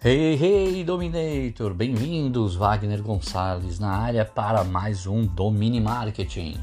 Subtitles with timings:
[0.00, 1.74] Hey, hey, Dominator!
[1.74, 6.56] Bem-vindos, Wagner Gonçalves, na área para mais um Domini Marketing.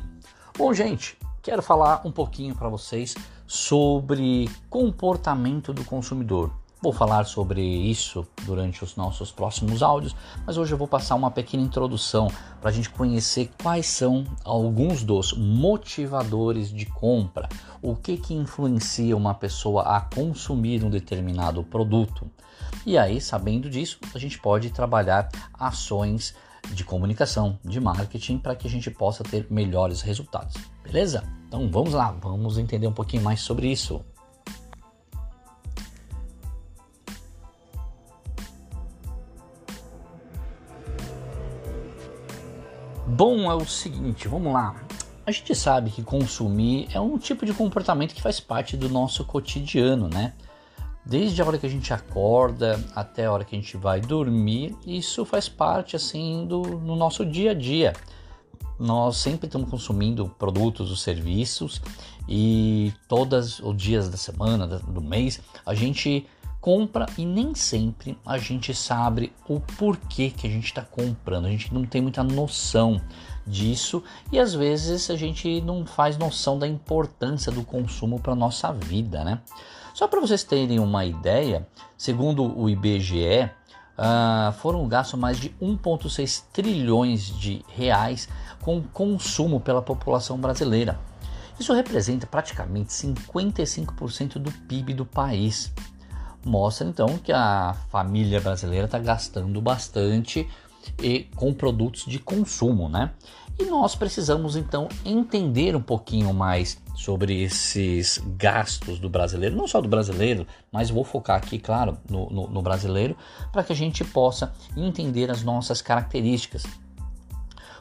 [0.57, 3.13] Bom, gente, quero falar um pouquinho para vocês
[3.45, 6.49] sobre comportamento do consumidor.
[6.81, 10.15] Vou falar sobre isso durante os nossos próximos áudios,
[10.45, 12.27] mas hoje eu vou passar uma pequena introdução
[12.59, 17.47] para a gente conhecer quais são alguns dos motivadores de compra,
[17.81, 22.29] o que que influencia uma pessoa a consumir um determinado produto.
[22.85, 26.35] E aí, sabendo disso, a gente pode trabalhar ações
[26.71, 30.55] de comunicação, de marketing, para que a gente possa ter melhores resultados.
[30.83, 31.23] Beleza?
[31.47, 34.03] Então vamos lá, vamos entender um pouquinho mais sobre isso.
[43.15, 44.75] Bom, é o seguinte, vamos lá.
[45.25, 49.23] A gente sabe que consumir é um tipo de comportamento que faz parte do nosso
[49.23, 50.33] cotidiano, né?
[51.05, 54.75] Desde a hora que a gente acorda até a hora que a gente vai dormir,
[54.85, 57.93] isso faz parte assim do no nosso dia a dia.
[58.77, 61.81] Nós sempre estamos consumindo produtos ou serviços
[62.27, 66.27] e todos os dias da semana, do mês, a gente
[66.65, 71.45] compra e nem sempre a gente sabe o porquê que a gente está comprando.
[71.45, 72.99] A gente não tem muita noção
[73.45, 78.73] disso e às vezes a gente não faz noção da importância do consumo para nossa
[78.73, 79.41] vida, né?
[79.93, 83.51] Só para vocês terem uma ideia, segundo o IBGE, uh,
[83.95, 88.27] ah, foram gastos mais de 1,6 trilhões de reais
[88.63, 90.99] com consumo pela população brasileira.
[91.59, 95.71] Isso representa praticamente 55% do PIB do país
[96.45, 100.47] mostra então que a família brasileira está gastando bastante
[101.01, 103.11] e com produtos de consumo, né?
[103.57, 109.79] E nós precisamos então entender um pouquinho mais sobre esses gastos do brasileiro, não só
[109.79, 113.15] do brasileiro, mas vou focar aqui, claro, no, no, no brasileiro,
[113.53, 116.63] para que a gente possa entender as nossas características.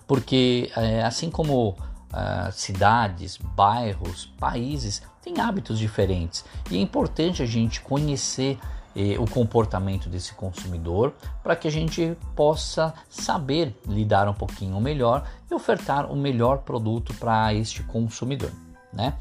[0.07, 7.47] Porque é, assim como uh, cidades, bairros, países têm hábitos diferentes e é importante a
[7.47, 8.59] gente conhecer
[8.95, 15.27] eh, o comportamento desse consumidor para que a gente possa saber lidar um pouquinho melhor
[15.51, 18.53] e ofertar o melhor produto para este consumidor,
[18.93, 19.15] né?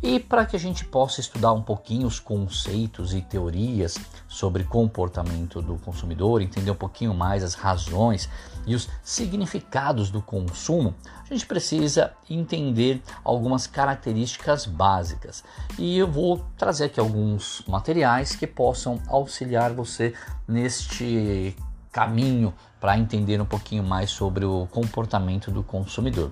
[0.00, 3.98] E para que a gente possa estudar um pouquinho os conceitos e teorias
[4.28, 8.28] sobre comportamento do consumidor, entender um pouquinho mais as razões
[8.64, 10.94] e os significados do consumo,
[11.28, 15.42] a gente precisa entender algumas características básicas.
[15.76, 20.14] E eu vou trazer aqui alguns materiais que possam auxiliar você
[20.46, 21.56] neste
[21.90, 26.30] caminho para entender um pouquinho mais sobre o comportamento do consumidor.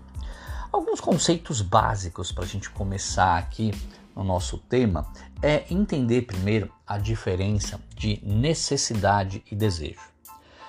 [1.06, 3.70] Conceitos básicos para a gente começar aqui
[4.12, 5.06] no nosso tema
[5.40, 10.00] é entender primeiro a diferença de necessidade e desejo.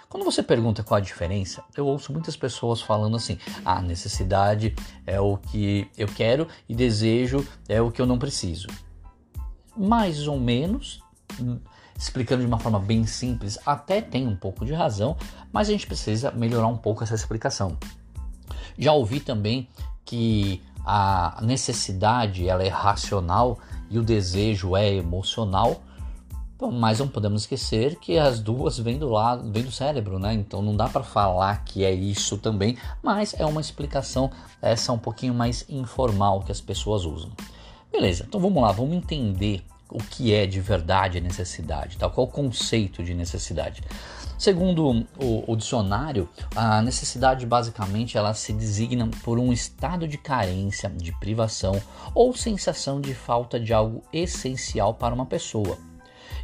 [0.08, 4.75] Quando você pergunta qual a diferença, eu ouço muitas pessoas falando assim: a ah, necessidade
[5.08, 8.68] é o que eu quero e desejo é o que eu não preciso.
[9.75, 11.02] Mais ou menos,
[11.98, 15.18] explicando de uma forma bem simples, até tem um pouco de razão,
[15.52, 17.75] mas a gente precisa melhorar um pouco essa explicação.
[18.78, 19.68] Já ouvi também
[20.07, 23.59] que a necessidade ela é racional
[23.90, 25.84] e o desejo é emocional,
[26.72, 30.34] mas não podemos esquecer que as duas vêm do lado, vêm do cérebro, né?
[30.34, 34.31] Então não dá para falar que é isso também, mas é uma explicação
[34.62, 37.29] essa um pouquinho mais informal que as pessoas usam.
[37.91, 38.25] Beleza?
[38.28, 42.12] Então vamos lá, vamos entender o que é de verdade a necessidade, tal?
[42.12, 43.81] qual o conceito de necessidade.
[44.38, 50.90] Segundo o, o, dicionário, a necessidade basicamente ela se designa por um estado de carência,
[50.90, 51.81] de privação
[52.14, 55.80] ou sensação de falta de algo essencial para uma pessoa.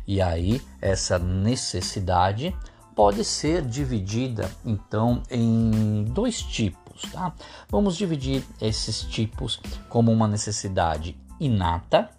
[0.08, 2.56] E aí essa necessidade
[2.96, 7.32] pode ser dividida então em dois tipos, tá?
[7.70, 12.10] Vamos dividir esses tipos como uma necessidade inata,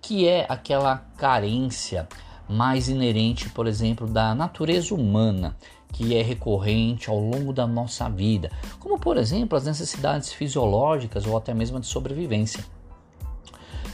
[0.00, 2.08] que é aquela carência
[2.48, 5.56] mais inerente, por exemplo, da natureza humana,
[5.92, 11.36] que é recorrente ao longo da nossa vida, como por exemplo as necessidades fisiológicas ou
[11.36, 12.64] até mesmo de sobrevivência.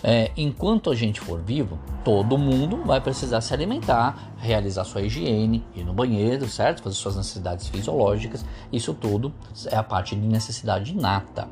[0.07, 5.65] É, enquanto a gente for vivo, todo mundo vai precisar se alimentar, realizar sua higiene,
[5.75, 6.83] ir no banheiro, certo?
[6.83, 8.45] Fazer suas necessidades fisiológicas.
[8.71, 9.33] Isso tudo
[9.65, 11.49] é a parte de necessidade inata.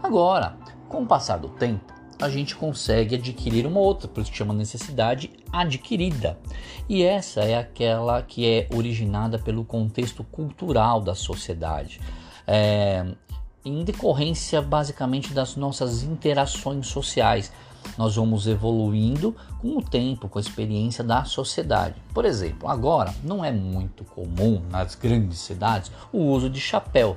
[0.00, 0.56] Agora,
[0.88, 4.52] com o passar do tempo, a gente consegue adquirir uma outra, por isso que chama
[4.52, 6.38] necessidade adquirida.
[6.88, 12.00] E essa é aquela que é originada pelo contexto cultural da sociedade.
[12.46, 13.06] É,
[13.64, 17.52] em decorrência basicamente das nossas interações sociais.
[17.96, 21.94] nós vamos evoluindo com o tempo, com a experiência da sociedade.
[22.12, 27.16] Por exemplo, agora não é muito comum nas grandes cidades o uso de chapéu,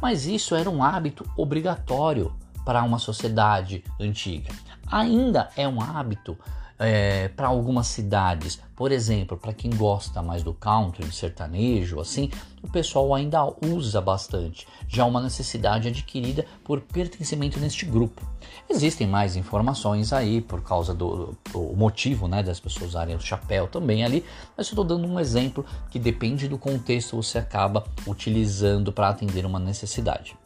[0.00, 2.32] mas isso era um hábito obrigatório
[2.68, 4.52] para uma sociedade antiga.
[4.88, 6.36] Ainda é um hábito
[6.78, 12.30] é, para algumas cidades, por exemplo, para quem gosta mais do country, do sertanejo, assim,
[12.62, 18.20] o pessoal ainda usa bastante, já uma necessidade adquirida por pertencimento neste grupo.
[18.68, 23.66] Existem mais informações aí por causa do, do motivo né, das pessoas usarem o chapéu
[23.66, 24.22] também ali,
[24.54, 29.58] mas estou dando um exemplo que depende do contexto você acaba utilizando para atender uma
[29.58, 30.36] necessidade.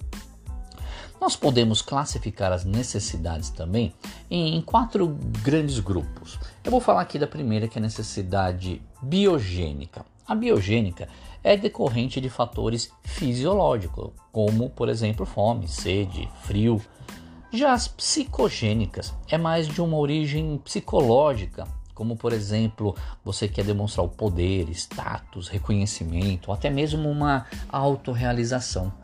[1.22, 3.94] Nós podemos classificar as necessidades também
[4.28, 5.06] em quatro
[5.40, 6.36] grandes grupos.
[6.64, 10.04] Eu vou falar aqui da primeira, que é a necessidade biogênica.
[10.26, 11.08] A biogênica
[11.40, 16.82] é decorrente de fatores fisiológicos, como, por exemplo, fome, sede, frio.
[17.52, 24.04] Já as psicogênicas é mais de uma origem psicológica, como por exemplo, você quer demonstrar
[24.04, 29.01] o poder, status, reconhecimento, ou até mesmo uma autorrealização.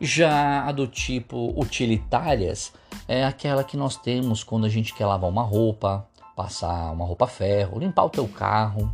[0.00, 2.72] Já a do tipo utilitárias
[3.06, 7.26] é aquela que nós temos quando a gente quer lavar uma roupa, passar uma roupa
[7.26, 8.90] ferro, limpar o teu carro.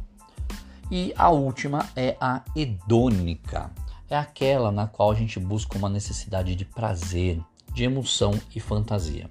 [0.90, 3.70] E a última é a hedônica.
[4.10, 7.40] É aquela na qual a gente busca uma necessidade de prazer,
[7.72, 9.30] de emoção e fantasia.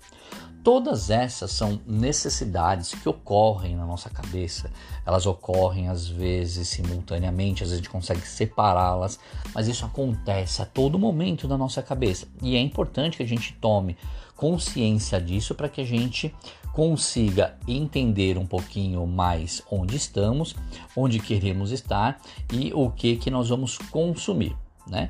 [0.66, 4.72] Todas essas são necessidades que ocorrem na nossa cabeça.
[5.06, 9.20] Elas ocorrem às vezes simultaneamente, às vezes a gente consegue separá-las,
[9.54, 12.28] mas isso acontece a todo momento na nossa cabeça.
[12.42, 13.96] E é importante que a gente tome
[14.36, 16.34] consciência disso para que a gente
[16.74, 20.56] consiga entender um pouquinho mais onde estamos,
[20.98, 22.20] onde queremos estar
[22.52, 24.58] e o que que nós vamos consumir,
[24.88, 25.10] né?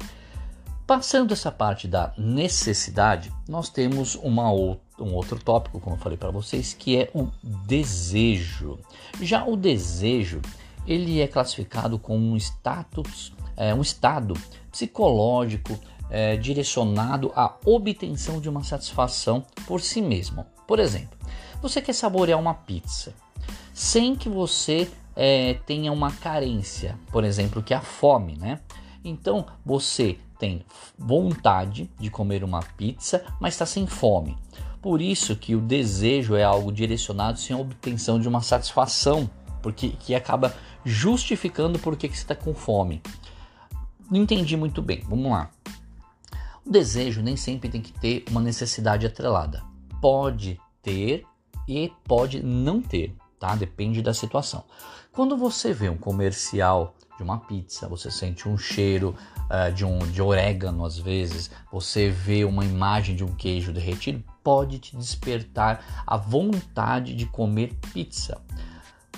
[0.86, 6.18] Passando essa parte da necessidade, nós temos uma outra, um outro tópico, como eu falei
[6.18, 8.80] para vocês, que é o desejo.
[9.22, 10.42] Já o desejo,
[10.88, 14.34] ele é classificado como um status, é, um estado
[14.72, 15.78] psicológico
[16.10, 20.46] é, direcionado à obtenção de uma satisfação por si mesmo.
[20.68, 21.18] Por exemplo,
[21.62, 23.14] você quer saborear uma pizza
[23.74, 28.60] sem que você é, tenha uma carência, por exemplo, que é a fome, né?
[29.04, 30.66] Então você tem
[30.98, 34.38] vontade de comer uma pizza, mas está sem fome.
[34.86, 39.28] Por isso que o desejo é algo direcionado sem a obtenção de uma satisfação,
[39.60, 40.56] porque que acaba
[40.86, 43.02] justificando por que, que você está com fome.
[44.12, 45.02] Não entendi muito bem.
[45.10, 45.50] Vamos lá.
[46.64, 49.64] O desejo nem sempre tem que ter uma necessidade atrelada.
[50.00, 51.26] Pode ter
[51.68, 53.56] e pode não ter, tá?
[53.56, 54.64] Depende da situação.
[55.12, 59.16] Quando você vê um comercial de uma pizza, você sente um cheiro
[59.50, 64.24] uh, de um de orégano às vezes, você vê uma imagem de um queijo derretido,
[64.44, 68.42] pode te despertar a vontade de comer pizza.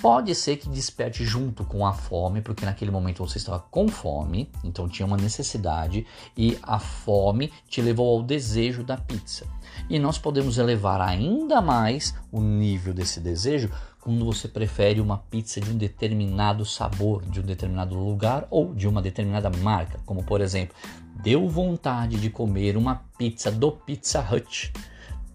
[0.00, 4.48] Pode ser que desperte junto com a fome, porque naquele momento você estava com fome,
[4.62, 6.06] então tinha uma necessidade
[6.36, 9.44] e a fome te levou ao desejo da pizza.
[9.90, 13.72] E nós podemos elevar ainda mais o nível desse desejo
[14.08, 18.88] quando você prefere uma pizza de um determinado sabor, de um determinado lugar ou de
[18.88, 20.74] uma determinada marca, como por exemplo,
[21.22, 24.72] deu vontade de comer uma pizza do Pizza Hut.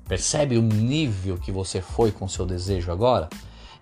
[0.08, 3.30] Percebe o nível que você foi com seu desejo agora?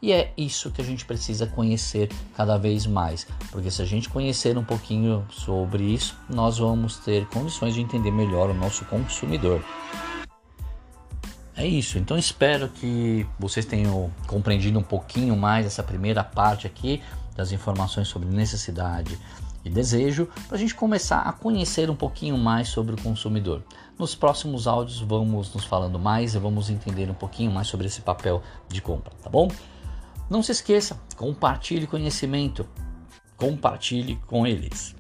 [0.01, 4.10] E é isso que a gente precisa conhecer cada vez mais, porque se a gente
[4.10, 9.63] conhecer um pouquinho sobre isso, nós vamos ter condições de entender melhor o nosso consumidor.
[11.62, 17.03] É isso, então espero que vocês tenham compreendido um pouquinho mais essa primeira parte aqui
[17.36, 19.15] das informações sobre necessidade
[19.63, 23.62] e desejo, para a gente começar a conhecer um pouquinho mais sobre o consumidor.
[23.96, 28.01] Nos próximos áudios vamos nos falando mais e vamos entender um pouquinho mais sobre esse
[28.01, 29.48] papel de compra, tá bom?
[30.27, 32.68] Não se esqueça, compartilhe conhecimento,
[33.38, 34.96] compartilhe com eles.